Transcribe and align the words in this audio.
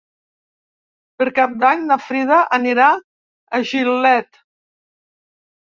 Per 1.21 1.27
Cap 1.35 1.53
d'Any 1.65 1.85
na 1.91 1.99
Frida 2.07 2.41
anirà 2.59 2.91
a 2.97 3.61
Gilet. 3.75 4.45